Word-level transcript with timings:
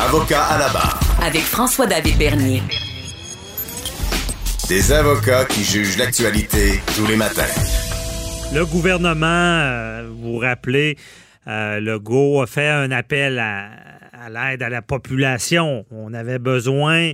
Avocat 0.00 0.44
à 0.44 0.58
la 0.58 0.68
barre. 0.68 1.00
Avec 1.20 1.42
François-David 1.42 2.18
Bernier. 2.18 2.62
Des 4.68 4.92
avocats 4.92 5.44
qui 5.44 5.64
jugent 5.64 5.98
l'actualité 5.98 6.80
tous 6.94 7.04
les 7.08 7.16
matins. 7.16 7.42
Le 8.54 8.64
gouvernement, 8.64 9.26
euh, 9.26 10.08
vous 10.08 10.34
vous 10.34 10.38
rappelez, 10.38 10.96
euh, 11.48 11.80
le 11.80 11.98
GO 11.98 12.40
a 12.40 12.46
fait 12.46 12.68
un 12.68 12.92
appel 12.92 13.40
à, 13.40 13.70
l'aide 14.30 14.62
à 14.62 14.68
la 14.68 14.82
population. 14.82 15.84
On 15.90 16.14
avait 16.14 16.38
besoin 16.38 17.10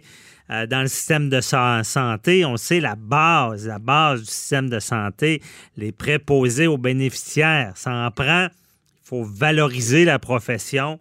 euh, 0.50 0.66
dans 0.66 0.82
le 0.82 0.88
système 0.88 1.30
de 1.30 1.40
santé, 1.40 2.44
on 2.44 2.58
sait 2.58 2.80
la 2.80 2.96
base, 2.96 3.66
la 3.66 3.78
base 3.78 4.20
du 4.20 4.26
système 4.26 4.68
de 4.68 4.78
santé, 4.78 5.40
les 5.78 5.90
préposés 5.90 6.66
aux 6.66 6.78
bénéficiaires. 6.78 7.72
Ça 7.76 7.92
en 7.92 8.10
prend. 8.10 8.48
Il 8.48 9.08
faut 9.08 9.24
valoriser 9.24 10.04
la 10.04 10.18
profession 10.18 11.00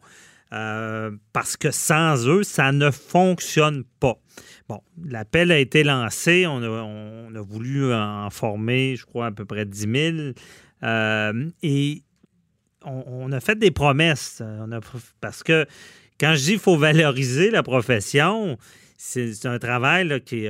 parce 1.34 1.57
que 1.57 1.71
sans 1.71 2.27
eux, 2.27 2.43
ça 2.43 2.71
ne 2.71 2.91
fonctionne 2.91 3.84
pas. 3.99 4.20
Bon, 4.69 4.81
l'appel 5.05 5.52
a 5.52 5.58
été 5.58 5.83
lancé. 5.83 6.45
On 6.47 6.61
a, 6.61 7.41
voulu 7.41 7.94
en 7.94 8.30
former, 8.30 8.95
je 8.95 9.05
crois, 9.05 9.27
à 9.27 9.31
peu 9.31 9.45
près 9.45 9.66
10 9.66 9.80
000. 9.80 10.33
Euh, 10.83 11.50
et 11.61 12.03
on, 12.86 13.31
a 13.31 13.39
fait 13.39 13.58
des 13.58 13.72
promesses. 13.72 14.42
parce 15.22 15.44
que 15.44 15.66
quand 16.19 16.36
je 16.36 16.42
dis 16.42 16.52
qu'il 16.52 16.59
faut 16.59 16.77
valoriser 16.77 17.49
la 17.49 17.64
profession, 17.64 18.58
c'est 19.05 19.45
un 19.47 19.59
travail 19.59 20.21
qui 20.21 20.47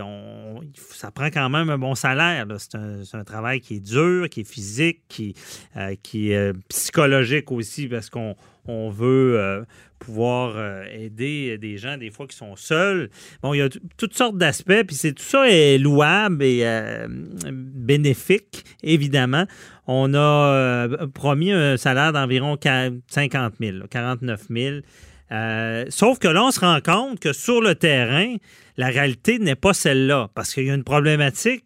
ça 0.92 1.10
prend 1.10 1.26
quand 1.26 1.50
même 1.50 1.72
un 1.72 1.80
bon 1.80 1.96
salaire. 1.96 2.46
C'est 2.60 2.78
un, 3.16 3.24
travail 3.24 3.60
qui 3.62 3.78
est 3.78 3.80
dur, 3.80 4.30
qui 4.30 4.42
est 4.42 4.50
physique, 4.50 5.02
qui, 5.10 5.34
euh, 5.76 5.96
qui 6.04 6.32
est 6.32 6.38
euh, 6.38 6.54
psychologique 6.70 7.52
aussi 7.52 7.88
parce 7.88 8.12
qu'on 8.12 8.36
on 8.68 8.92
veut 8.92 9.40
euh, 9.40 9.64
pouvoir 9.98 10.86
aider 10.86 11.58
des 11.58 11.80
gens 11.80 11.98
des 11.98 12.12
fois 12.12 12.28
qui 12.28 12.38
sont 12.38 12.56
seuls. 12.56 13.10
Bon, 13.42 13.56
il 13.56 13.58
y 13.58 13.62
a 13.62 13.70
toutes 13.98 14.14
sortes 14.14 14.38
d'aspects, 14.38 14.84
puis 14.86 14.96
c'est 14.96 15.14
tout 15.14 15.24
ça 15.24 15.50
est 15.50 15.80
louable 15.80 16.44
et 16.44 16.64
bénéfique, 17.52 18.66
évidemment. 18.84 19.46
On 19.88 20.14
a 20.14 20.88
promis 21.14 21.52
un 21.52 21.76
salaire 21.78 22.14
d'environ 22.14 22.58
50 22.62 23.54
000, 23.60 23.88
49 23.90 24.42
000. 24.50 24.76
Euh, 25.32 25.86
sauf 25.90 26.20
que 26.20 26.28
là, 26.28 26.44
on 26.44 26.52
se 26.52 26.60
rend 26.60 26.80
compte 26.82 27.20
que 27.20 27.34
sur 27.34 27.62
le 27.62 27.76
terrain, 27.76 28.36
la 28.78 28.88
réalité 28.88 29.40
n'est 29.40 29.56
pas 29.56 29.74
celle-là, 29.74 30.30
parce 30.36 30.54
qu'il 30.54 30.66
y 30.66 30.70
a 30.70 30.74
une 30.74 30.84
problématique. 30.84 31.66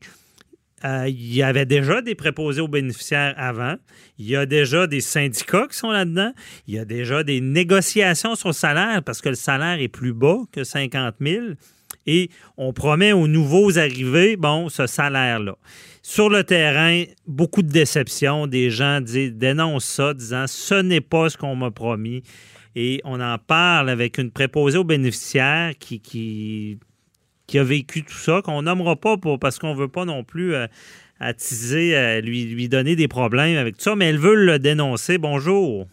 Euh, 0.86 1.06
il 1.08 1.34
y 1.34 1.42
avait 1.42 1.66
déjà 1.66 2.02
des 2.02 2.14
préposés 2.14 2.62
aux 2.62 2.68
bénéficiaires 2.68 3.34
avant. 3.38 3.76
Il 4.20 4.28
y 4.28 4.36
a 4.36 4.46
déjà 4.46 4.86
des 4.86 5.02
syndicats 5.02 5.68
qui 5.70 5.78
sont 5.78 5.90
là-dedans. 5.90 6.32
Il 6.68 6.76
y 6.76 6.80
a 6.80 6.86
déjà 6.86 7.24
des 7.24 7.42
négociations 7.42 8.36
sur 8.36 8.50
le 8.50 8.54
salaire 8.54 9.02
parce 9.04 9.22
que 9.22 9.30
le 9.30 9.36
salaire 9.36 9.82
est 9.82 9.88
plus 9.88 10.14
bas 10.14 10.38
que 10.52 10.64
50 10.64 11.16
000. 11.20 11.46
Et 12.06 12.30
on 12.58 12.74
promet 12.74 13.12
aux 13.12 13.28
nouveaux 13.28 13.78
arrivés, 13.80 14.38
bon, 14.38 14.70
ce 14.70 14.86
salaire-là. 14.86 15.58
Sur 16.04 16.30
le 16.30 16.44
terrain, 16.44 17.04
beaucoup 17.26 17.64
de 17.64 17.72
déceptions. 17.72 18.48
Des 18.48 18.70
gens 18.70 19.02
disent, 19.02 19.34
dénoncent 19.34 19.86
ça, 19.86 20.14
disant 20.14 20.46
ce 20.48 20.76
n'est 20.76 21.02
pas 21.02 21.30
ce 21.30 21.38
qu'on 21.38 21.56
m'a 21.56 21.72
promis. 21.72 22.24
Et 22.80 23.02
on 23.06 23.20
en 23.20 23.40
parle 23.40 23.90
avec 23.90 24.20
une 24.20 24.30
préposée 24.30 24.78
aux 24.78 24.84
bénéficiaires 24.84 25.72
qui, 25.80 26.00
qui, 26.00 26.78
qui 27.48 27.58
a 27.58 27.64
vécu 27.64 28.04
tout 28.04 28.14
ça, 28.14 28.44
qu'on 28.44 28.62
nommera 28.62 28.96
pas 28.96 29.18
pour, 29.18 29.40
parce 29.40 29.58
qu'on 29.58 29.74
ne 29.74 29.80
veut 29.80 29.88
pas 29.88 30.06
non 30.06 30.24
plus 30.24 30.54
euh, 30.54 30.68
attiser, 31.20 31.98
euh, 31.98 32.22
lui, 32.22 32.44
lui 32.44 32.70
donner 32.70 32.96
des 32.96 33.08
problèmes 33.08 33.58
avec 33.58 33.78
tout 33.78 33.82
ça, 33.82 33.96
mais 33.96 34.06
elle 34.06 34.20
veut 34.20 34.36
le 34.36 34.60
dénoncer. 34.60 35.18
Bonjour. 35.18 35.88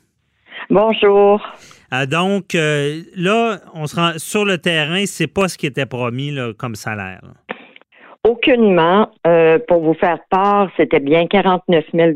Bonjour. 0.69 1.41
Ah, 1.91 2.05
donc, 2.05 2.55
euh, 2.55 3.01
là, 3.17 3.61
on 3.73 3.87
se 3.87 3.97
rend 3.97 4.13
sur 4.19 4.45
le 4.45 4.59
terrain, 4.59 5.07
c'est 5.07 5.27
pas 5.27 5.49
ce 5.49 5.57
qui 5.57 5.65
était 5.65 5.87
promis 5.87 6.37
comme 6.59 6.75
salaire. 6.75 7.23
Aucunement. 8.25 9.11
pour 9.69 9.81
vous 9.83 9.95
faire 9.95 10.19
part, 10.29 10.69
c'était 10.77 11.01
bien 11.01 11.27
49 11.29 11.85
000 11.95 12.13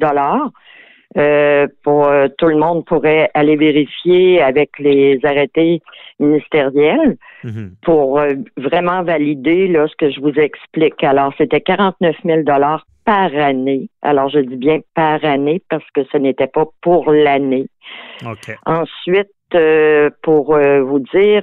euh, 1.17 1.67
pour 1.85 2.07
euh, 2.07 2.29
tout 2.37 2.49
le 2.49 2.57
monde 2.57 2.85
pourrait 2.85 3.31
aller 3.33 3.57
vérifier 3.57 4.43
avec 4.43 4.79
les 4.79 5.19
arrêtés 5.25 5.81
ministériels 6.21 7.17
mhm. 7.45 7.73
pour 7.83 8.19
euh, 8.19 8.35
vraiment 8.59 9.03
valider 9.03 9.69
là, 9.69 9.87
ce 9.89 9.97
que 9.97 10.11
je 10.11 10.21
vous 10.21 10.39
explique. 10.39 11.03
Alors, 11.03 11.33
c'était 11.39 11.63
49 11.63 12.15
000 12.25 12.43
dollars 12.43 12.87
par 13.07 13.35
année. 13.35 13.89
Alors, 14.03 14.29
je 14.29 14.41
dis 14.41 14.57
bien 14.57 14.81
par 14.95 15.25
année 15.25 15.63
parce 15.71 15.89
que 15.95 16.03
ce 16.13 16.19
n'était 16.19 16.47
pas 16.47 16.67
pour 16.83 17.11
l'année. 17.11 17.69
Ensuite, 18.67 19.33
pour 20.23 20.59
vous 20.59 20.99
dire, 21.15 21.43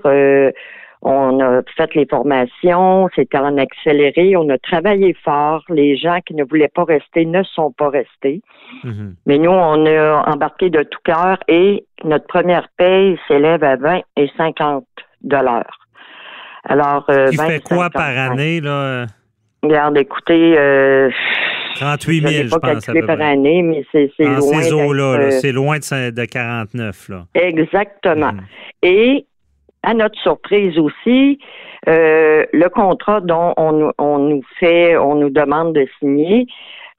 on 1.01 1.39
a 1.39 1.61
fait 1.77 1.93
les 1.95 2.05
formations, 2.05 3.09
c'était 3.15 3.37
en 3.37 3.57
accéléré, 3.57 4.35
on 4.35 4.49
a 4.49 4.57
travaillé 4.57 5.15
fort. 5.23 5.63
Les 5.69 5.97
gens 5.97 6.19
qui 6.25 6.33
ne 6.33 6.43
voulaient 6.43 6.71
pas 6.73 6.83
rester 6.83 7.25
ne 7.25 7.43
sont 7.43 7.71
pas 7.71 7.89
restés. 7.89 8.41
Mhm. 8.83 9.15
Mais 9.25 9.37
nous, 9.37 9.51
on 9.51 9.85
a 9.85 10.23
embarqué 10.27 10.69
de 10.69 10.83
tout 10.83 10.99
cœur 11.03 11.37
et 11.47 11.85
notre 12.03 12.27
première 12.27 12.67
paye 12.77 13.17
s'élève 13.27 13.63
à 13.63 13.75
20 13.75 14.01
et 14.17 14.29
50 14.37 14.85
dollars. 15.21 15.79
Alors, 16.67 17.05
euh, 17.09 17.29
Qui 17.29 17.37
fait 17.37 17.63
quoi 17.63 17.89
par 17.89 18.17
année, 18.17 18.59
là? 18.59 19.05
Regarde, 19.61 19.97
écoutez, 19.97 20.55
euh, 20.57 21.09
38 21.75 22.27
000, 22.27 22.43
je, 22.45 22.49
pas 22.49 22.59
pense. 22.59 22.85
par 22.85 23.21
année, 23.21 23.61
mais 23.61 23.83
c'est 23.91 24.09
loin. 24.19 24.61
Ces 24.61 24.73
eaux-là, 24.73 25.03
euh, 25.03 25.31
c'est 25.31 25.51
loin 25.51 25.77
de, 25.77 26.09
de, 26.11 26.25
49, 26.25 27.09
là. 27.09 27.25
Exactement. 27.33 28.31
Mhm. 28.31 28.41
Et 28.83 29.25
à 29.85 29.93
notre 29.93 30.19
surprise 30.19 30.77
aussi, 30.79 31.39
euh, 31.87 32.43
le 32.51 32.69
contrat 32.69 33.21
dont 33.21 33.53
on, 33.57 34.17
nous 34.17 34.41
fait, 34.59 34.97
on 34.97 35.15
nous 35.15 35.29
demande 35.29 35.73
de 35.73 35.87
signer, 35.99 36.47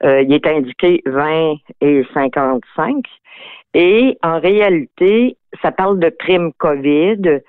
euh, 0.03 0.21
il 0.21 0.33
est 0.33 0.47
indiqué 0.47 1.01
20 1.05 1.55
et 1.81 2.03
55. 2.13 3.03
Et 3.73 4.17
en 4.23 4.39
réalité, 4.39 5.35
ça 5.61 5.71
parle 5.71 5.99
de 5.99 6.09
prime 6.09 6.51
COVID, 6.57 7.41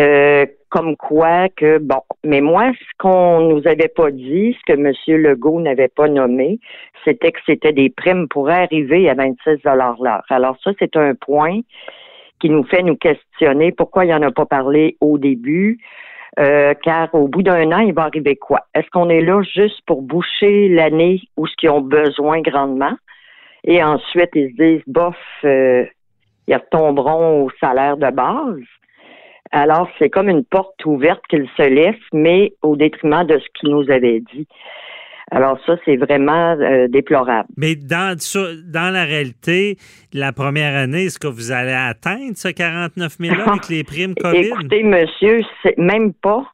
euh, 0.00 0.46
comme 0.68 0.96
quoi 0.96 1.48
que, 1.50 1.78
bon, 1.78 2.00
mais 2.24 2.40
moi, 2.40 2.72
ce 2.72 2.92
qu'on 2.98 3.40
nous 3.40 3.68
avait 3.68 3.92
pas 3.94 4.10
dit, 4.10 4.56
ce 4.58 4.72
que 4.72 4.78
M. 4.78 4.92
Legault 5.22 5.60
n'avait 5.60 5.88
pas 5.88 6.08
nommé, 6.08 6.58
c'était 7.04 7.30
que 7.30 7.40
c'était 7.46 7.72
des 7.72 7.90
primes 7.90 8.26
pour 8.28 8.50
arriver 8.50 9.08
à 9.08 9.14
26 9.14 9.62
l'heure. 9.64 10.22
Alors 10.30 10.56
ça, 10.64 10.72
c'est 10.78 10.96
un 10.96 11.14
point 11.14 11.60
qui 12.42 12.50
nous 12.50 12.64
fait 12.64 12.82
nous 12.82 12.96
questionner 12.96 13.70
pourquoi 13.70 14.04
il 14.04 14.08
n'y 14.08 14.14
en 14.14 14.22
a 14.22 14.32
pas 14.32 14.46
parlé 14.46 14.96
au 15.00 15.16
début. 15.16 15.78
Euh, 16.40 16.74
car 16.82 17.14
au 17.14 17.28
bout 17.28 17.42
d'un 17.42 17.70
an, 17.70 17.78
il 17.78 17.94
va 17.94 18.02
arriver 18.02 18.36
quoi? 18.36 18.66
Est-ce 18.74 18.88
qu'on 18.90 19.08
est 19.10 19.20
là 19.20 19.42
juste 19.42 19.80
pour 19.86 20.02
boucher 20.02 20.68
l'année 20.68 21.20
où 21.36 21.46
ce 21.46 21.54
qu'ils 21.56 21.70
ont 21.70 21.82
besoin 21.82 22.40
grandement? 22.40 22.96
Et 23.64 23.82
ensuite, 23.84 24.30
ils 24.34 24.50
se 24.50 24.62
disent, 24.62 24.82
bof, 24.88 25.14
euh, 25.44 25.84
ils 26.48 26.56
retomberont 26.56 27.44
au 27.44 27.50
salaire 27.60 27.96
de 27.96 28.10
base. 28.10 28.66
Alors, 29.52 29.88
c'est 29.98 30.10
comme 30.10 30.28
une 30.28 30.44
porte 30.44 30.84
ouverte 30.84 31.22
qu'ils 31.28 31.48
se 31.56 31.62
laissent, 31.62 32.08
mais 32.12 32.54
au 32.62 32.74
détriment 32.74 33.24
de 33.24 33.38
ce 33.38 33.46
qu'ils 33.54 33.70
nous 33.70 33.88
avaient 33.88 34.20
dit. 34.34 34.48
Alors 35.34 35.58
ça, 35.64 35.76
c'est 35.86 35.96
vraiment 35.96 36.56
euh, 36.60 36.88
déplorable. 36.88 37.48
Mais 37.56 37.74
dans, 37.74 38.14
dans 38.70 38.92
la 38.92 39.04
réalité, 39.04 39.78
la 40.12 40.30
première 40.32 40.76
année, 40.76 41.04
est-ce 41.04 41.18
que 41.18 41.26
vous 41.26 41.52
allez 41.52 41.72
atteindre 41.72 42.36
ce 42.36 42.48
49 42.48 43.16
000 43.18 43.34
avec 43.46 43.68
les 43.70 43.82
primes 43.82 44.14
COVID? 44.14 44.48
Écoutez, 44.48 44.82
monsieur, 44.82 45.40
c'est 45.62 45.78
même 45.78 46.12
pas. 46.12 46.44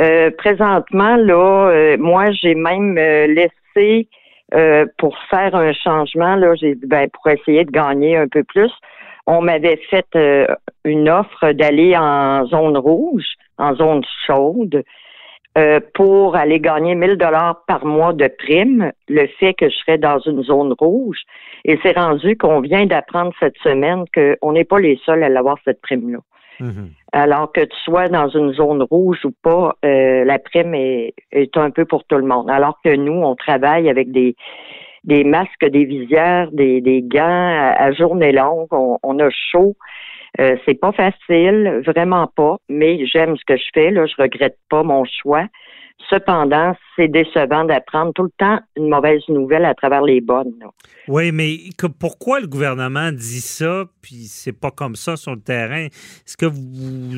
Euh, 0.00 0.30
présentement, 0.36 1.16
là, 1.16 1.70
euh, 1.70 1.96
moi, 1.98 2.24
j'ai 2.32 2.56
même 2.56 2.96
laissé 2.96 4.08
pour 4.98 5.16
faire 5.28 5.54
un 5.54 5.72
changement, 5.72 6.36
là, 6.36 6.54
j'ai 6.54 6.74
ben, 6.74 7.08
pour 7.10 7.30
essayer 7.30 7.64
de 7.64 7.70
gagner 7.70 8.16
un 8.16 8.28
peu 8.28 8.42
plus. 8.44 8.70
On 9.26 9.42
m'avait 9.42 9.80
fait 9.90 10.06
une 10.84 11.08
offre 11.08 11.52
d'aller 11.52 11.96
en 11.96 12.46
zone 12.46 12.76
rouge, 12.76 13.26
en 13.58 13.74
zone 13.74 14.02
chaude. 14.26 14.84
Euh, 15.56 15.80
pour 15.94 16.36
aller 16.36 16.60
gagner 16.60 16.94
1000 16.94 17.16
dollars 17.16 17.62
par 17.66 17.86
mois 17.86 18.12
de 18.12 18.28
prime, 18.28 18.92
le 19.08 19.26
fait 19.38 19.54
que 19.54 19.70
je 19.70 19.74
serais 19.76 19.96
dans 19.96 20.18
une 20.18 20.42
zone 20.42 20.74
rouge. 20.78 21.20
Et 21.64 21.78
c'est 21.82 21.96
rendu 21.96 22.36
qu'on 22.36 22.60
vient 22.60 22.84
d'apprendre 22.84 23.32
cette 23.40 23.56
semaine 23.58 24.04
qu'on 24.14 24.52
n'est 24.52 24.64
pas 24.64 24.78
les 24.78 25.00
seuls 25.06 25.22
à 25.22 25.38
avoir 25.38 25.56
cette 25.64 25.80
prime-là. 25.80 26.18
Mhm. 26.60 26.90
Alors 27.12 27.52
que 27.52 27.62
tu 27.62 27.76
sois 27.84 28.08
dans 28.08 28.28
une 28.28 28.52
zone 28.52 28.82
rouge 28.82 29.24
ou 29.24 29.32
pas, 29.42 29.76
euh, 29.84 30.24
la 30.24 30.38
prime 30.38 30.74
est, 30.74 31.14
un 31.56 31.70
peu 31.70 31.86
pour 31.86 32.04
tout 32.04 32.16
le 32.16 32.26
monde. 32.26 32.50
Alors 32.50 32.78
que 32.84 32.94
nous, 32.94 33.12
on 33.22 33.34
travaille 33.34 33.88
avec 33.88 34.10
des 34.10 34.36
des 35.04 35.22
masques, 35.22 35.64
des 35.64 35.84
visières, 35.84 36.50
des, 36.50 36.80
des 36.80 37.00
gants 37.00 37.72
à, 37.78 37.92
journée 37.92 38.32
longue. 38.32 38.66
On, 38.72 39.18
a 39.20 39.30
chaud. 39.30 39.76
Euh, 40.40 40.56
c'est 40.64 40.78
pas 40.78 40.92
facile, 40.92 41.82
vraiment 41.86 42.30
pas, 42.34 42.56
mais 42.68 43.06
j'aime 43.06 43.36
ce 43.36 43.44
que 43.46 43.56
je 43.56 43.64
fais. 43.72 43.90
Là, 43.90 44.06
je 44.06 44.20
regrette 44.20 44.58
pas 44.68 44.82
mon 44.82 45.04
choix. 45.04 45.46
Cependant, 46.10 46.74
c'est 46.94 47.08
décevant 47.08 47.64
d'apprendre 47.64 48.12
tout 48.12 48.24
le 48.24 48.30
temps 48.38 48.60
une 48.76 48.88
mauvaise 48.88 49.22
nouvelle 49.28 49.64
à 49.64 49.74
travers 49.74 50.02
les 50.02 50.20
bonnes. 50.20 50.52
Oui, 51.08 51.32
mais 51.32 51.56
pourquoi 51.98 52.38
le 52.38 52.46
gouvernement 52.46 53.10
dit 53.10 53.40
ça, 53.40 53.84
puis 54.02 54.26
c'est 54.26 54.52
pas 54.52 54.70
comme 54.70 54.94
ça 54.94 55.16
sur 55.16 55.32
le 55.32 55.40
terrain? 55.40 55.86
Est-ce 55.86 56.36
que 56.36 56.46
vous, 56.46 57.16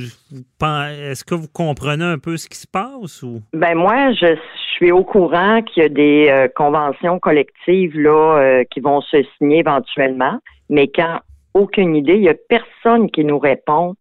est-ce 0.71 1.25
que 1.25 1.35
vous 1.35 1.49
comprenez 1.53 2.05
un 2.05 2.19
peu 2.19 2.37
ce 2.37 2.49
qui 2.49 2.56
se 2.56 2.67
passe 2.67 3.23
ou? 3.23 3.41
Ben 3.53 3.75
moi, 3.75 4.12
je, 4.12 4.37
suis 4.76 4.93
au 4.93 5.03
courant 5.03 5.61
qu'il 5.62 5.82
y 5.82 5.87
a 5.87 5.88
des 5.88 6.29
euh, 6.31 6.47
conventions 6.55 7.19
collectives 7.19 7.99
là 7.99 8.38
euh, 8.38 8.64
qui 8.71 8.79
vont 8.79 9.00
se 9.00 9.25
signer 9.37 9.59
éventuellement, 9.59 10.38
mais 10.71 10.87
quand 10.87 11.19
aucune 11.59 11.97
idée, 11.97 12.15
il 12.15 12.23
n'y 12.23 12.29
a 12.29 12.35
personne 12.49 13.11
qui 13.11 13.25
nous 13.25 13.39
répond. 13.39 13.95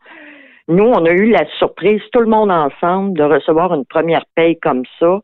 Nous, 0.67 0.83
on 0.83 1.05
a 1.05 1.11
eu 1.11 1.29
la 1.29 1.45
surprise, 1.59 2.01
tout 2.11 2.19
le 2.19 2.27
monde 2.27 2.51
ensemble, 2.51 3.17
de 3.17 3.23
recevoir 3.23 3.73
une 3.73 3.85
première 3.85 4.25
paye 4.35 4.57
comme 4.59 4.83
ça. 4.99 5.21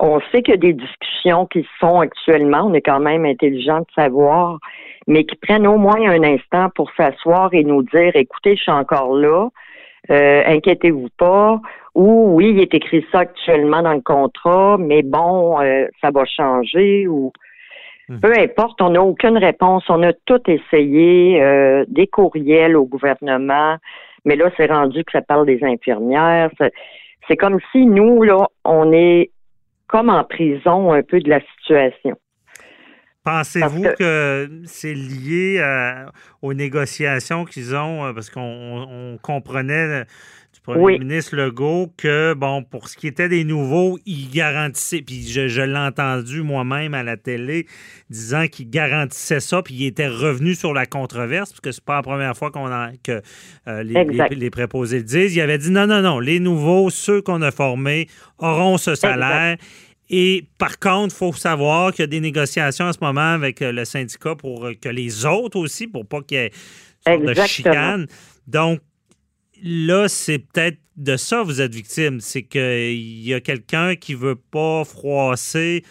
On 0.00 0.20
sait 0.30 0.42
qu'il 0.42 0.54
y 0.54 0.56
a 0.56 0.60
des 0.60 0.72
discussions 0.72 1.46
qui 1.46 1.62
se 1.62 1.68
font 1.80 2.00
actuellement. 2.00 2.62
On 2.66 2.74
est 2.74 2.82
quand 2.82 3.00
même 3.00 3.24
intelligent 3.24 3.80
de 3.80 3.86
savoir, 3.94 4.58
mais 5.06 5.24
qui 5.24 5.36
prennent 5.36 5.66
au 5.66 5.76
moins 5.76 6.00
un 6.08 6.22
instant 6.22 6.70
pour 6.74 6.90
s'asseoir 6.96 7.52
et 7.52 7.64
nous 7.64 7.82
dire, 7.82 8.12
écoutez, 8.14 8.56
je 8.56 8.62
suis 8.62 8.72
encore 8.72 9.14
là. 9.14 9.48
Euh, 10.10 10.42
inquiétez-vous 10.46 11.08
pas. 11.18 11.60
Ou 11.94 12.36
oui, 12.36 12.50
il 12.50 12.60
est 12.60 12.74
écrit 12.74 13.04
ça 13.10 13.20
actuellement 13.20 13.82
dans 13.82 13.94
le 13.94 14.00
contrat, 14.00 14.76
mais 14.78 15.02
bon, 15.02 15.60
euh, 15.60 15.86
ça 16.00 16.10
va 16.10 16.24
changer. 16.24 17.08
Ou 17.08 17.32
hmm. 18.08 18.20
peu 18.20 18.32
importe, 18.38 18.80
on 18.80 18.90
n'a 18.90 19.02
aucune 19.02 19.38
réponse. 19.38 19.84
On 19.88 20.02
a 20.02 20.12
tout 20.12 20.40
essayé, 20.46 21.42
euh, 21.42 21.84
des 21.88 22.06
courriels 22.06 22.76
au 22.76 22.84
gouvernement, 22.84 23.76
mais 24.24 24.36
là, 24.36 24.50
c'est 24.56 24.66
rendu 24.66 25.04
que 25.04 25.12
ça 25.12 25.22
parle 25.22 25.46
des 25.46 25.62
infirmières. 25.62 26.50
C'est 27.28 27.36
comme 27.36 27.58
si 27.72 27.86
nous, 27.86 28.22
là, 28.22 28.48
on 28.64 28.92
est 28.92 29.30
comme 29.86 30.10
en 30.10 30.24
prison 30.24 30.92
un 30.92 31.02
peu 31.02 31.20
de 31.20 31.30
la 31.30 31.40
situation. 31.40 32.16
Pensez-vous 33.24 33.82
que, 33.98 34.48
c'est 34.64 34.94
lié 34.94 35.62
aux 36.40 36.54
négociations 36.54 37.44
qu'ils 37.44 37.74
ont, 37.74 38.06
euh, 38.06 38.12
parce 38.12 38.30
qu'on 38.30 39.18
comprenait 39.22 40.04
premier 40.74 40.98
ministre 40.98 41.36
Legault 41.36 41.92
que, 41.96 42.34
bon, 42.34 42.62
pour 42.62 42.88
ce 42.88 42.96
qui 42.96 43.06
était 43.06 43.28
des 43.28 43.44
nouveaux, 43.44 43.98
il 44.06 44.30
garantissait, 44.30 45.02
puis 45.02 45.26
je, 45.26 45.60
l'ai 45.62 45.76
entendu 45.76 46.42
moi-même 46.42 46.94
à 46.94 47.02
la 47.02 47.16
télé, 47.16 47.66
disant 48.10 48.46
qu'il 48.46 48.70
garantissait 48.70 49.40
ça, 49.40 49.62
puis 49.62 49.74
il 49.74 49.86
était 49.86 50.08
revenu 50.08 50.54
sur 50.54 50.74
la 50.74 50.86
controverse, 50.86 51.50
parce 51.50 51.60
que 51.60 51.72
c'est 51.72 51.84
pas 51.84 51.96
la 51.96 52.02
première 52.02 52.36
fois 52.36 52.50
qu'on 52.50 52.68
que 53.02 53.22
euh, 53.66 53.82
les, 53.82 54.50
préposés 54.50 54.98
le 54.98 55.04
disent. 55.04 55.34
Il 55.34 55.40
avait 55.40 55.58
dit 55.58 55.70
non, 55.70 55.86
non, 55.86 56.02
non, 56.02 56.20
les 56.20 56.40
nouveaux, 56.40 56.90
ceux 56.90 57.22
qu'on 57.22 57.42
a 57.42 57.50
formés, 57.50 58.08
auront 58.38 58.78
ce 58.78 58.94
salaire. 58.94 59.56
Et 60.10 60.46
par 60.58 60.78
contre, 60.78 61.14
il 61.14 61.18
faut 61.18 61.32
savoir 61.32 61.92
qu'il 61.92 62.02
y 62.02 62.04
a 62.04 62.06
des 62.06 62.20
négociations 62.20 62.86
en 62.86 62.92
ce 62.92 62.98
moment 63.00 63.32
avec 63.34 63.60
euh, 63.60 63.72
le 63.72 63.84
syndicat 63.84 64.34
pour 64.36 64.66
euh, 64.66 64.72
que 64.80 64.88
les 64.88 65.26
autres 65.26 65.58
aussi, 65.58 65.86
pour 65.86 66.06
pas 66.06 66.22
qu'il 66.22 66.38
y 66.38 66.40
ait 66.40 67.18
de 67.18 67.34
chicane. 67.46 68.06
Donc, 68.46 68.80
là, 69.62 70.08
c'est 70.08 70.38
peut-être 70.38 70.78
de 70.96 71.16
ça 71.16 71.38
que 71.38 71.44
vous 71.44 71.60
êtes 71.60 71.74
victime. 71.74 72.20
C'est 72.20 72.42
qu'il 72.42 73.26
y 73.26 73.34
a 73.34 73.40
quelqu'un 73.40 73.94
qui 73.94 74.12
ne 74.12 74.18
veut 74.18 74.36
pas 74.36 74.84
froisser. 74.84 75.82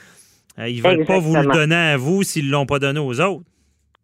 Euh, 0.59 0.67
ils 0.67 0.83
ne 0.83 0.89
veulent 0.89 1.05
pas 1.05 1.19
vous 1.19 1.35
le 1.35 1.51
donner 1.51 1.75
à 1.75 1.97
vous 1.97 2.23
s'ils 2.23 2.47
ne 2.47 2.51
l'ont 2.51 2.65
pas 2.65 2.79
donné 2.79 2.99
aux 2.99 3.21
autres. 3.21 3.45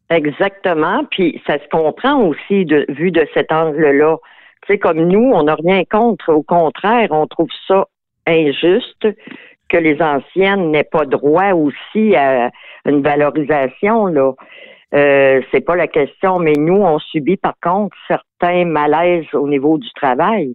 Exactement. 0.09 1.05
Puis 1.11 1.41
ça 1.47 1.57
se 1.59 1.67
comprend 1.69 2.21
aussi 2.23 2.65
de, 2.65 2.85
vu 2.89 3.11
de 3.11 3.27
cet 3.33 3.51
angle-là. 3.51 4.17
Tu 4.65 4.73
sais, 4.73 4.79
comme 4.79 5.07
nous, 5.07 5.31
on 5.33 5.43
n'a 5.43 5.55
rien 5.55 5.83
contre. 5.89 6.31
Au 6.31 6.43
contraire, 6.43 7.09
on 7.11 7.27
trouve 7.27 7.49
ça 7.67 7.87
injuste 8.27 9.07
que 9.69 9.77
les 9.77 10.01
anciennes 10.01 10.71
n'aient 10.71 10.83
pas 10.83 11.05
droit 11.05 11.51
aussi 11.51 12.15
à 12.15 12.51
une 12.85 13.01
valorisation. 13.01 14.05
Là. 14.05 14.33
Euh, 14.93 15.41
c'est 15.51 15.61
pas 15.61 15.75
la 15.75 15.87
question, 15.87 16.39
mais 16.39 16.53
nous, 16.53 16.75
on 16.75 16.99
subit 16.99 17.37
par 17.37 17.55
contre 17.61 17.95
certains 18.07 18.65
malaises 18.65 19.25
au 19.33 19.47
niveau 19.47 19.77
du 19.77 19.91
travail. 19.93 20.53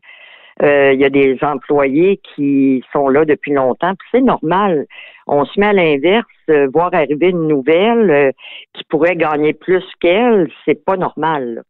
Euh, 0.63 0.93
il 0.93 1.01
y 1.01 1.05
a 1.05 1.11
des 1.11 1.39
employés 1.43 2.21
qui 2.35 2.83
sont 2.93 3.09
là 3.09 3.25
depuis 3.25 3.53
longtemps, 3.53 3.95
puis 3.95 4.09
c'est 4.11 4.21
normal. 4.21 4.87
On 5.29 5.45
se 5.45 5.59
met 5.59 5.67
à 5.67 5.73
l'inverse, 5.73 6.27
euh, 6.51 6.69
voir 6.73 6.91
arriver 6.95 7.29
une 7.29 7.47
nouvelle 7.47 8.11
euh, 8.11 8.33
qui 8.75 8.83
pourrait 8.89 9.15
gagner 9.15 9.53
plus 9.53 9.85
qu'elle, 10.01 10.51
c'est 10.65 10.85
pas 10.85 10.97
normal. 10.97 11.63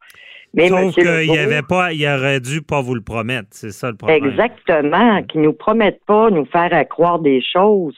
Mais 0.55 0.69
Sauf 0.69 0.95
qu'il 0.95 1.27
y 1.27 1.39
avait 1.39 1.63
pas, 1.63 1.93
il 1.93 2.07
aurait 2.07 2.41
dû 2.41 2.63
pas 2.63 2.81
vous 2.81 2.95
le 2.95 3.03
promettre, 3.03 3.49
c'est 3.51 3.73
ça 3.73 3.91
le 3.91 3.97
problème. 3.97 4.25
Exactement, 4.25 5.23
qu'ils 5.25 5.43
nous 5.43 5.53
promettent 5.53 6.05
pas 6.07 6.31
nous 6.31 6.47
faire 6.47 6.71
croire 6.89 7.19
des 7.19 7.43
choses. 7.43 7.95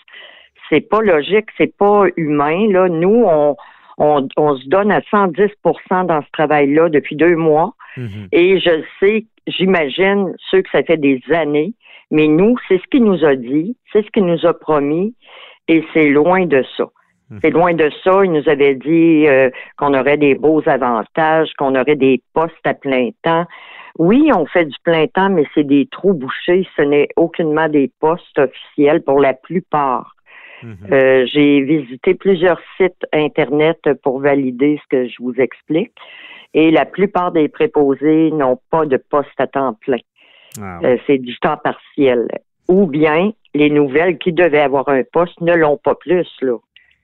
C'est 0.68 0.80
pas 0.80 1.00
logique, 1.00 1.46
c'est 1.56 1.76
pas 1.76 2.06
humain. 2.16 2.66
Là, 2.68 2.88
nous, 2.88 3.24
on, 3.26 3.56
on, 4.00 4.56
se 4.56 4.68
donne 4.68 4.90
à 4.90 5.00
110% 5.00 6.06
dans 6.06 6.22
ce 6.22 6.30
travail-là 6.32 6.88
depuis 6.88 7.16
deux 7.16 7.36
mois. 7.36 7.74
Mhm. 7.96 8.28
Et 8.32 8.58
je 8.58 8.82
sais, 8.98 9.26
j'imagine 9.46 10.34
ceux 10.50 10.62
que 10.62 10.70
ça 10.70 10.82
fait 10.82 10.96
des 10.96 11.20
années, 11.30 11.74
mais 12.10 12.26
nous, 12.26 12.56
c'est 12.66 12.78
ce 12.78 12.86
qu'il 12.90 13.04
nous 13.04 13.24
a 13.24 13.36
dit, 13.36 13.76
c'est 13.92 14.04
ce 14.04 14.10
qu'il 14.10 14.24
nous 14.24 14.46
a 14.46 14.54
promis, 14.54 15.14
et 15.68 15.84
c'est 15.92 16.08
loin 16.08 16.46
de 16.46 16.64
ça. 16.76 16.86
Mhm. 17.30 17.38
C'est 17.42 17.50
loin 17.50 17.74
de 17.74 17.90
ça. 18.02 18.24
Il 18.24 18.32
nous 18.32 18.48
avait 18.48 18.74
dit 18.74 19.26
euh, 19.28 19.50
qu'on 19.76 19.92
aurait 19.94 20.16
des 20.16 20.34
beaux 20.34 20.62
avantages, 20.66 21.52
qu'on 21.58 21.74
aurait 21.74 21.96
des 21.96 22.22
postes 22.32 22.54
à 22.64 22.74
plein 22.74 23.10
temps. 23.22 23.44
Oui, 23.98 24.30
on 24.34 24.46
fait 24.46 24.64
du 24.64 24.76
plein 24.82 25.06
temps, 25.08 25.28
mais 25.28 25.44
c'est 25.54 25.66
des 25.66 25.86
trous 25.90 26.14
bouchés. 26.14 26.66
Ce 26.76 26.82
n'est 26.82 27.08
aucunement 27.16 27.68
des 27.68 27.90
postes 28.00 28.38
officiels 28.38 29.02
pour 29.02 29.20
la 29.20 29.34
plupart. 29.34 30.14
Mhm. 30.62 30.76
Euh, 30.92 31.26
j'ai 31.26 31.62
visité 31.62 32.14
plusieurs 32.14 32.60
sites 32.76 33.06
Internet 33.12 33.78
pour 34.02 34.20
valider 34.20 34.80
ce 34.82 34.88
que 34.88 35.08
je 35.08 35.16
vous 35.20 35.34
explique. 35.38 35.92
Et 36.52 36.70
la 36.70 36.84
plupart 36.84 37.32
des 37.32 37.48
préposés 37.48 38.30
n'ont 38.32 38.58
pas 38.70 38.84
de 38.84 38.96
poste 38.96 39.38
à 39.38 39.46
temps 39.46 39.74
plein. 39.74 39.98
Ah 40.60 40.80
euh, 40.82 40.96
c'est 41.06 41.18
du 41.18 41.36
temps 41.38 41.56
partiel. 41.56 42.26
Ou 42.68 42.86
bien 42.86 43.32
les 43.54 43.70
nouvelles 43.70 44.18
qui 44.18 44.32
devaient 44.32 44.60
avoir 44.60 44.88
un 44.88 45.02
poste 45.12 45.40
ne 45.40 45.54
l'ont 45.54 45.76
pas 45.76 45.94
plus, 45.94 46.28
là. 46.40 46.56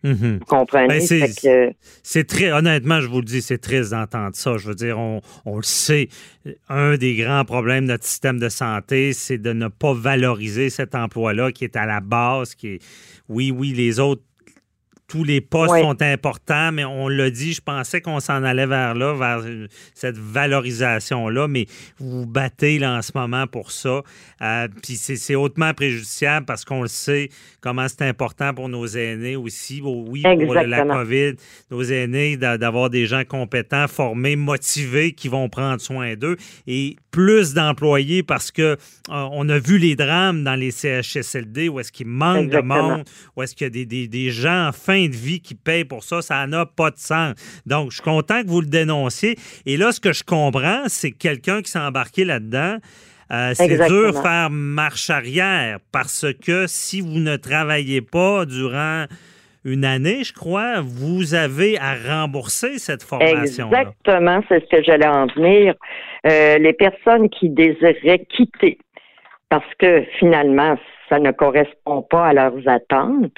Mhm. 0.06 0.38
Vous 0.38 0.44
comprenez? 0.44 0.86
Ben, 0.86 1.72
c'est 2.02 2.24
très, 2.24 2.52
honnêtement, 2.52 3.00
je 3.00 3.08
vous 3.08 3.18
le 3.18 3.24
dis, 3.24 3.42
c'est 3.42 3.58
triste 3.58 3.90
d'entendre 3.90 4.36
ça. 4.36 4.56
Je 4.56 4.68
veux 4.68 4.74
dire, 4.74 4.98
on, 4.98 5.20
on, 5.44 5.56
le 5.56 5.64
sait. 5.64 6.08
Un 6.68 6.96
des 6.96 7.16
grands 7.16 7.44
problèmes 7.44 7.86
de 7.86 7.92
notre 7.92 8.04
système 8.04 8.38
de 8.38 8.48
santé, 8.48 9.12
c'est 9.12 9.38
de 9.38 9.52
ne 9.52 9.66
pas 9.66 9.94
valoriser 9.94 10.70
cet 10.70 10.94
emploi-là 10.94 11.50
qui 11.50 11.64
est 11.64 11.76
à 11.76 11.86
la 11.86 12.00
base, 12.00 12.54
qui 12.54 12.68
est, 12.68 12.78
oui, 13.28 13.50
oui, 13.50 13.72
les 13.72 13.98
autres 13.98 14.22
tous 15.08 15.22
les 15.22 15.40
postes 15.40 15.80
sont 15.80 16.02
importants, 16.02 16.72
mais 16.72 16.84
on 16.84 17.08
l'a 17.08 17.30
dit, 17.30 17.52
je 17.52 17.60
pensais 17.60 18.00
qu'on 18.00 18.18
s'en 18.18 18.42
allait 18.42 18.66
vers 18.66 18.94
là, 18.94 19.14
vers 19.14 19.44
cette 19.94 20.18
valorisation-là, 20.18 21.46
mais 21.46 21.66
vous 21.98 22.20
vous 22.20 22.26
battez 22.26 22.78
là, 22.78 22.96
en 22.96 23.02
ce 23.02 23.12
moment 23.14 23.46
pour 23.46 23.70
ça. 23.70 24.02
Euh, 24.42 24.68
puis 24.82 24.96
c'est 24.96 25.34
hautement 25.34 25.72
préjudiciable 25.74 26.44
parce 26.44 26.64
qu'on 26.64 26.82
le 26.82 26.88
sait 26.88 27.28
comment 27.60 27.86
c'est 27.88 28.02
important 28.02 28.52
pour 28.52 28.68
nos 28.68 28.86
aînés 28.86 29.36
aussi. 29.36 29.80
Oui, 29.82 30.22
pour 30.22 30.54
la 30.54 30.84
COVID, 30.84 31.34
nos 31.70 31.82
aînés, 31.82 32.36
d'avoir 32.36 32.90
des 32.90 33.06
gens 33.06 33.24
compétents, 33.24 33.86
formés, 33.88 34.36
motivés, 34.36 35.12
qui 35.12 35.28
vont 35.28 35.48
prendre 35.48 35.80
soin 35.80 36.14
d'eux. 36.16 36.36
Et 36.66 36.96
plus 37.10 37.54
d'employés 37.54 38.22
parce 38.22 38.50
que 38.50 38.62
euh, 38.62 38.76
on 39.08 39.48
a 39.48 39.58
vu 39.58 39.78
les 39.78 39.96
drames 39.96 40.44
dans 40.44 40.54
les 40.54 40.70
CHSLD 40.70 41.68
où 41.68 41.80
est-ce 41.80 41.92
qu'il 41.92 42.08
manque 42.08 42.50
de 42.50 42.60
monde, 42.60 43.04
où 43.36 43.42
est-ce 43.42 43.54
qu'il 43.54 43.64
y 43.64 43.68
a 43.68 43.70
des, 43.70 43.86
des, 43.86 44.08
des 44.08 44.30
gens 44.30 44.68
enfin 44.68 44.95
de 45.04 45.16
vie 45.16 45.40
qui 45.40 45.54
paye 45.54 45.84
pour 45.84 46.02
ça, 46.02 46.22
ça 46.22 46.46
n'a 46.46 46.66
pas 46.66 46.90
de 46.90 46.98
sens. 46.98 47.34
Donc, 47.66 47.90
je 47.90 47.96
suis 47.96 48.04
content 48.04 48.42
que 48.42 48.48
vous 48.48 48.60
le 48.60 48.66
dénonciez. 48.66 49.36
Et 49.66 49.76
là, 49.76 49.92
ce 49.92 50.00
que 50.00 50.12
je 50.12 50.24
comprends, 50.24 50.82
c'est 50.86 51.12
que 51.12 51.18
quelqu'un 51.18 51.62
qui 51.62 51.70
s'est 51.70 51.78
embarqué 51.78 52.24
là-dedans, 52.24 52.78
euh, 53.32 53.52
c'est 53.54 53.68
dur 53.68 54.12
de 54.12 54.16
faire 54.16 54.50
marche 54.50 55.10
arrière 55.10 55.78
parce 55.92 56.26
que 56.46 56.66
si 56.66 57.00
vous 57.00 57.18
ne 57.18 57.36
travaillez 57.36 58.00
pas 58.00 58.44
durant 58.46 59.06
une 59.64 59.84
année, 59.84 60.22
je 60.22 60.32
crois, 60.32 60.80
vous 60.80 61.34
avez 61.34 61.76
à 61.78 61.94
rembourser 61.94 62.78
cette 62.78 63.02
formation. 63.02 63.68
-là. 63.68 63.80
Exactement, 63.80 64.40
c'est 64.48 64.60
ce 64.64 64.76
que 64.76 64.82
j'allais 64.84 65.08
en 65.08 65.26
venir. 65.26 65.74
Euh, 66.26 66.58
les 66.58 66.72
personnes 66.72 67.28
qui 67.28 67.50
désiraient 67.50 68.24
quitter 68.36 68.78
parce 69.48 69.74
que 69.78 70.04
finalement, 70.18 70.76
ça 71.08 71.18
ne 71.18 71.30
correspond 71.30 72.02
pas 72.02 72.26
à 72.26 72.32
leurs 72.32 72.66
attentes, 72.66 73.32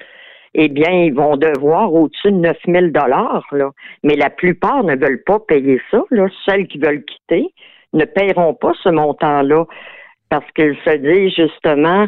eh 0.54 0.68
bien, 0.68 0.90
ils 0.90 1.14
vont 1.14 1.36
devoir 1.36 1.92
au-dessus 1.92 2.32
de 2.32 2.38
9 2.38 2.56
000 2.66 2.86
dollars. 2.88 3.44
Mais 4.02 4.14
la 4.14 4.30
plupart 4.30 4.84
ne 4.84 4.96
veulent 4.96 5.22
pas 5.24 5.38
payer 5.40 5.80
ça. 5.90 6.02
Là. 6.10 6.26
Celles 6.46 6.66
qui 6.66 6.78
veulent 6.78 7.04
quitter, 7.04 7.46
ne 7.92 8.04
paieront 8.04 8.54
pas 8.54 8.72
ce 8.82 8.88
montant-là 8.88 9.64
parce 10.28 10.50
qu'ils 10.52 10.76
se 10.84 10.96
disent 10.96 11.34
justement, 11.34 12.06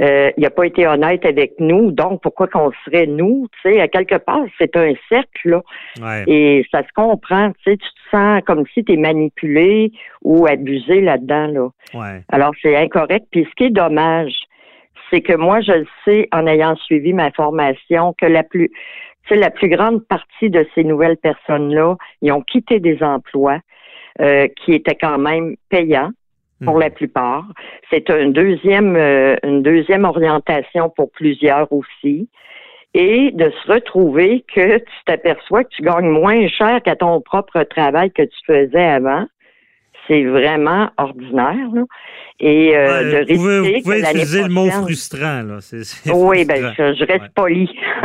euh, 0.00 0.30
il 0.36 0.42
n'a 0.42 0.50
pas 0.50 0.66
été 0.66 0.86
honnête 0.86 1.24
avec 1.26 1.52
nous, 1.58 1.90
donc 1.90 2.22
pourquoi 2.22 2.46
qu'on 2.46 2.70
serait 2.84 3.06
nous, 3.06 3.46
tu 3.62 3.72
sais, 3.72 3.80
à 3.80 3.88
quelque 3.88 4.16
part, 4.16 4.44
c'est 4.58 4.74
un 4.76 4.94
cercle, 5.08 5.50
là. 5.50 5.62
Et 6.26 6.64
ça 6.70 6.82
se 6.82 6.92
comprend, 6.94 7.50
tu 7.50 7.70
sais, 7.70 7.76
tu 7.76 7.88
te 7.88 8.16
sens 8.16 8.42
comme 8.46 8.64
si 8.72 8.84
tu 8.84 8.94
es 8.94 8.96
manipulé 8.96 9.92
ou 10.22 10.46
abusé 10.46 11.02
là-dedans, 11.02 11.46
là. 11.46 11.68
Alors, 12.30 12.52
c'est 12.62 12.74
incorrect. 12.76 13.26
Puis 13.30 13.46
ce 13.50 13.54
qui 13.54 13.64
est 13.64 13.70
dommage, 13.70 14.34
c'est 15.12 15.20
que 15.20 15.34
moi, 15.34 15.60
je 15.60 15.72
le 15.72 15.86
sais, 16.04 16.28
en 16.32 16.46
ayant 16.46 16.74
suivi 16.76 17.12
ma 17.12 17.30
formation, 17.32 18.14
que 18.18 18.26
la 18.26 18.42
plus, 18.42 18.70
la 19.30 19.50
plus 19.50 19.68
grande 19.68 20.06
partie 20.06 20.50
de 20.50 20.66
ces 20.74 20.84
nouvelles 20.84 21.18
personnes-là, 21.18 21.96
ils 22.22 22.32
ont 22.32 22.40
quitté 22.40 22.80
des 22.80 23.02
emplois 23.02 23.58
euh, 24.20 24.48
qui 24.56 24.72
étaient 24.72 24.94
quand 24.94 25.18
même 25.18 25.56
payants 25.68 26.10
pour 26.64 26.78
la 26.78 26.90
plupart. 26.90 27.44
C'est 27.90 28.08
une 28.08 28.32
deuxième, 28.32 28.94
euh, 28.96 29.36
une 29.42 29.62
deuxième 29.62 30.04
orientation 30.04 30.90
pour 30.90 31.10
plusieurs 31.10 31.70
aussi. 31.72 32.28
Et 32.94 33.30
de 33.32 33.50
se 33.50 33.72
retrouver 33.72 34.44
que 34.54 34.78
tu 34.78 35.04
t'aperçois 35.06 35.64
que 35.64 35.70
tu 35.70 35.82
gagnes 35.82 36.10
moins 36.10 36.46
cher 36.48 36.82
qu'à 36.82 36.94
ton 36.94 37.20
propre 37.22 37.62
travail 37.62 38.10
que 38.12 38.22
tu 38.22 38.38
faisais 38.46 38.84
avant. 38.84 39.24
C'est 40.08 40.24
vraiment 40.24 40.90
ordinaire. 40.98 41.68
Là. 41.72 41.82
Et 42.40 42.76
euh, 42.76 43.12
de 43.12 43.16
risquer 43.18 43.34
vous 43.34 43.42
pouvez, 43.42 43.72
vous 43.76 43.82
pouvez 43.82 44.00
utiliser 44.00 44.42
le 44.42 44.48
mot 44.48 44.68
frustrant. 44.68 45.42
Là. 45.42 45.58
oui, 46.12 46.44
ben 46.44 46.74
je, 46.76 47.04
reste 47.04 47.32
poli. 47.34 47.70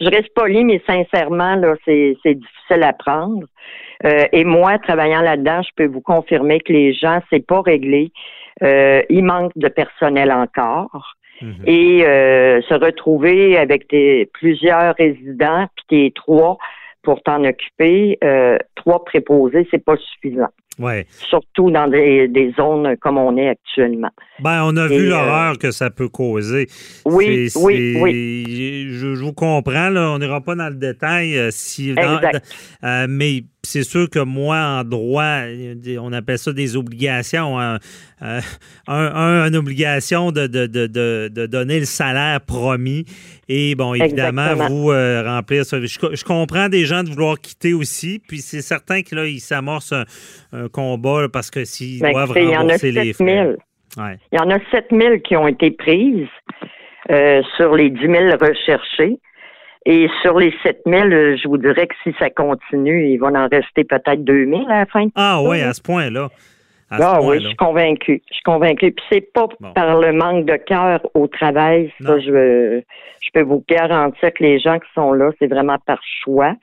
je 0.00 0.08
reste 0.08 0.32
poli, 0.34 0.64
mais 0.64 0.80
sincèrement, 0.86 1.56
là, 1.56 1.74
c'est 1.84 2.16
difficile 2.24 2.82
à 2.82 2.92
prendre. 2.92 3.46
Euh, 4.04 4.24
et 4.32 4.44
moi, 4.44 4.78
travaillant 4.78 5.20
là-dedans, 5.20 5.62
je 5.62 5.70
peux 5.76 5.86
vous 5.86 6.00
confirmer 6.00 6.60
que 6.60 6.72
les 6.72 6.94
gens, 6.94 7.20
c'est 7.30 7.44
pas 7.44 7.60
réglé. 7.60 8.12
Euh, 8.62 9.02
il 9.10 9.24
manque 9.24 9.52
de 9.56 9.68
personnel 9.68 10.32
encore. 10.32 11.14
Mhm. 11.42 11.54
Et 11.66 12.04
euh, 12.04 12.60
se 12.62 12.74
retrouver 12.74 13.56
avec 13.56 13.88
des, 13.90 14.28
plusieurs 14.32 14.94
résidents, 14.96 15.66
puis 15.76 15.84
des 15.98 16.12
trois 16.12 16.58
pour 17.02 17.22
t'en 17.22 17.44
occuper, 17.44 18.18
trois 18.74 19.04
préposés, 19.06 19.66
c'est 19.70 19.82
pas 19.82 19.96
suffisant. 19.96 20.50
Ouais. 20.78 21.06
Surtout 21.28 21.70
dans 21.70 21.88
des, 21.88 22.28
des, 22.28 22.52
zones 22.52 22.96
comme 22.96 23.18
on 23.18 23.36
est 23.36 23.48
actuellement. 23.48 24.10
Ben, 24.38 24.62
on 24.64 24.76
a 24.76 24.86
vu 24.86 25.08
l'horreur 25.08 25.58
que 25.58 25.72
ça 25.72 25.90
peut 25.90 26.08
causer. 26.08 26.68
Oui, 27.04 27.50
oui, 27.56 27.98
oui. 28.00 28.86
Je, 28.90 29.22
vous 29.22 29.34
comprends, 29.34 29.90
là, 29.90 30.10
on 30.10 30.18
n'ira 30.18 30.40
pas 30.40 30.54
dans 30.54 30.68
le 30.68 30.76
détail. 30.76 31.36
si, 31.50 31.94
mais 33.08 33.44
c'est 33.62 33.82
sûr 33.82 34.08
que 34.08 34.20
moi, 34.20 34.58
en 34.58 34.84
droit, 34.84 35.42
on 36.00 36.12
appelle 36.12 36.38
ça 36.38 36.52
des 36.52 36.76
obligations. 36.76 37.60
Hein. 37.60 37.78
Euh, 38.22 38.40
un, 38.86 39.46
une 39.46 39.56
obligation 39.56 40.32
de, 40.32 40.46
de, 40.46 40.66
de, 40.66 40.86
de, 40.86 41.46
donner 41.46 41.80
le 41.80 41.86
salaire 41.86 42.40
promis. 42.40 43.04
Et 43.48 43.74
bon, 43.74 43.94
évidemment, 43.94 44.54
vous 44.68 44.90
euh, 44.90 45.22
remplir 45.24 45.64
ça. 45.64 45.78
Je, 45.80 46.24
comprends 46.24 46.68
des 46.68 46.84
gens 46.84 47.02
de 47.02 47.10
vouloir 47.10 47.38
quitter 47.40 47.72
aussi. 47.72 48.20
Puis 48.26 48.40
c'est 48.40 48.62
certain 48.62 49.02
que 49.02 49.14
là, 49.14 49.26
ils 49.26 49.40
s'amorcent 49.40 49.94
un, 50.52 50.59
combat 50.68 51.28
parce 51.32 51.50
que 51.50 51.64
s'ils 51.64 52.00
ben, 52.00 52.12
doivent 52.12 52.32
rembourser 52.32 52.92
les 52.92 53.12
frais. 53.12 53.56
Il 53.96 54.38
y 54.38 54.38
en 54.38 54.50
a 54.50 54.58
7 54.70 54.86
000 54.92 55.18
qui 55.18 55.36
ont 55.36 55.48
été 55.48 55.70
prises 55.70 56.28
euh, 57.10 57.42
sur 57.56 57.74
les 57.74 57.90
10 57.90 58.00
000 58.00 58.14
recherchés. 58.40 59.18
Et 59.86 60.08
sur 60.20 60.38
les 60.38 60.52
7000, 60.62 61.12
euh, 61.12 61.36
je 61.42 61.48
vous 61.48 61.56
dirais 61.56 61.86
que 61.86 61.94
si 62.04 62.14
ça 62.18 62.28
continue, 62.28 63.12
il 63.12 63.16
va 63.16 63.28
en 63.28 63.48
rester 63.48 63.82
peut-être 63.84 64.22
2000 64.22 64.66
à 64.68 64.80
la 64.80 64.86
fin. 64.86 65.06
ah 65.14 65.40
oui, 65.42 65.62
à 65.62 65.72
ce 65.72 65.80
point-là. 65.80 66.28
Ah 66.90 67.20
oui, 67.22 67.40
je 67.40 67.46
suis 67.46 67.56
convaincu. 67.56 68.20
Je 68.28 68.34
suis 68.34 68.42
convaincu. 68.42 68.90
Puis 68.92 69.04
c'est 69.10 69.32
pas 69.32 69.46
par 69.74 69.98
le 70.00 70.12
manque 70.12 70.44
de 70.44 70.56
cœur 70.56 71.00
au 71.14 71.28
travail. 71.28 71.92
Ça, 72.04 72.18
je, 72.18 72.82
je 73.20 73.30
peux 73.32 73.42
vous 73.42 73.64
garantir 73.68 74.32
que 74.32 74.42
les 74.42 74.58
gens 74.58 74.78
qui 74.78 74.88
sont 74.94 75.12
là, 75.12 75.30
c'est 75.38 75.46
vraiment 75.46 75.78
par 75.86 76.00
choix. 76.22 76.54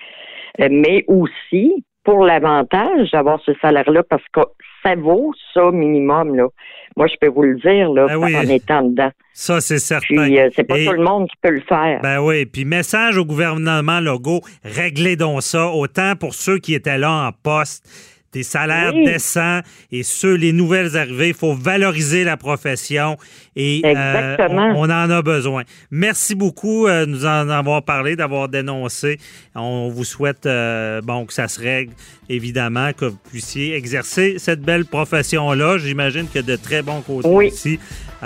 Euh, 0.59 0.67
mais 0.69 1.05
aussi 1.07 1.85
pour 2.07 2.23
l'avantage 2.23 3.11
d'avoir 3.11 3.37
ce 3.45 3.51
salaire-là, 3.61 4.01
parce 4.01 4.23
que 4.31 4.39
ça 4.81 4.95
vaut 4.95 5.33
ça 5.53 5.71
minimum. 5.71 6.37
Là. 6.37 6.47
Moi, 6.95 7.07
je 7.07 7.15
peux 7.19 7.27
vous 7.27 7.43
le 7.43 7.55
dire 7.55 7.91
là, 7.91 8.07
ben 8.07 8.33
en 8.33 8.47
étant 8.47 8.81
dedans. 8.83 9.11
Ça, 9.33 9.59
c'est 9.59 9.77
certain. 9.77 10.23
Puis, 10.23 10.39
euh, 10.39 10.49
c'est 10.55 10.63
pas 10.63 10.77
tout 10.85 10.93
le 10.93 11.03
monde 11.03 11.27
qui 11.27 11.35
peut 11.41 11.51
le 11.51 11.59
faire. 11.59 11.99
Ben 12.01 12.21
oui. 12.21 12.45
Puis, 12.45 12.63
message 12.63 13.17
au 13.17 13.25
gouvernement 13.25 13.99
Legault, 13.99 14.39
réglez 14.63 15.17
donc 15.17 15.41
ça, 15.41 15.67
autant 15.67 16.15
pour 16.15 16.33
ceux 16.33 16.59
qui 16.59 16.75
étaient 16.75 16.97
là 16.97 17.27
en 17.27 17.31
poste 17.33 17.85
des 18.33 18.43
salaires 18.43 18.93
décents 18.93 19.61
et 19.91 20.03
ceux, 20.03 20.35
les 20.35 20.51
nouvelles 20.51 20.97
arrivées. 20.97 21.29
Il 21.29 21.33
faut 21.33 21.53
valoriser 21.53 22.23
la 22.23 22.37
profession 22.37 23.17
et 23.55 23.81
euh, 23.85 24.37
on, 24.75 24.83
en 24.83 25.09
a 25.09 25.21
besoin. 25.21 25.63
Merci 25.91 26.35
beaucoup 26.35 26.87
euh, 26.87 27.05
de 27.05 27.11
nous 27.11 27.25
en 27.25 27.49
avoir 27.49 27.83
parlé, 27.83 28.15
d'avoir 28.15 28.49
dénoncé. 28.49 29.17
On 29.55 29.89
vous 29.89 30.03
souhaite 30.03 30.45
euh, 30.45 31.01
bon 31.01 31.25
que 31.25 31.33
ça 31.33 31.47
se 31.47 31.59
règle, 31.59 31.93
évidemment, 32.29 32.91
que 32.93 33.05
vous 33.05 33.19
puissiez 33.29 33.75
exercer 33.75 34.35
cette 34.37 34.61
belle 34.61 34.85
profession-là. 34.85 35.77
J'imagine 35.77 36.27
qu'il 36.27 36.41
y 36.41 36.43
a 36.43 36.47
de 36.47 36.61
très 36.61 36.81
bons 36.81 37.01
côtés 37.01 37.27
oui. 37.29 37.53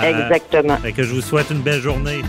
Exactement. 0.02 0.78
que 0.96 1.04
je 1.04 1.14
vous 1.14 1.22
souhaite 1.22 1.50
une 1.52 1.62
belle 1.62 1.82
journée. 1.82 2.22